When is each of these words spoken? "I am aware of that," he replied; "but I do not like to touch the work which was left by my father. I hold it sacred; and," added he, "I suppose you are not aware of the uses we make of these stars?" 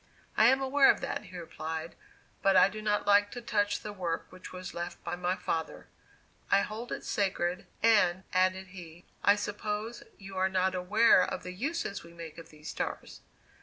"I 0.35 0.47
am 0.47 0.61
aware 0.61 0.89
of 0.89 0.99
that," 1.01 1.25
he 1.25 1.37
replied; 1.37 1.93
"but 2.41 2.55
I 2.57 2.69
do 2.69 2.81
not 2.81 3.05
like 3.05 3.29
to 3.33 3.39
touch 3.39 3.81
the 3.81 3.93
work 3.93 4.25
which 4.31 4.51
was 4.51 4.73
left 4.73 5.03
by 5.03 5.15
my 5.15 5.35
father. 5.35 5.85
I 6.49 6.61
hold 6.61 6.91
it 6.91 7.05
sacred; 7.05 7.67
and," 7.83 8.23
added 8.33 8.69
he, 8.69 9.05
"I 9.23 9.35
suppose 9.35 10.01
you 10.17 10.35
are 10.37 10.49
not 10.49 10.73
aware 10.73 11.21
of 11.23 11.43
the 11.43 11.53
uses 11.53 12.01
we 12.03 12.13
make 12.13 12.39
of 12.39 12.49
these 12.49 12.69
stars?" 12.69 13.21